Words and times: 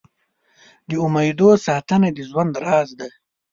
د 0.87 0.89
امېدو 1.05 1.49
ساتنه 1.65 2.09
د 2.13 2.19
ژوند 2.29 2.53
راز 2.65 2.89
دی. 2.99 3.11